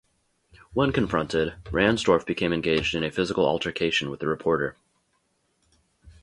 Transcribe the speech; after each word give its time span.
When 0.73 0.91
confronted, 0.91 1.53
Ransdorf 1.65 2.25
became 2.25 2.53
engaged 2.53 2.95
in 2.95 3.03
a 3.03 3.11
physical 3.11 3.45
altercation 3.45 4.09
with 4.09 4.19
the 4.19 4.25
reporter. 4.27 4.75